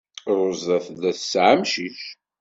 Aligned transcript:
Ṛuza 0.39 0.77
tella 0.85 1.11
tesɛa 1.17 1.47
amcic. 1.53 2.01